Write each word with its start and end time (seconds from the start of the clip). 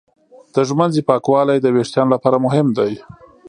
د 0.53 0.55
ږمنځې 0.69 1.01
پاکوالی 1.09 1.57
د 1.61 1.67
وېښتانو 1.75 2.13
لپاره 2.15 2.37
مهم 2.45 2.67
دی. 2.77 2.93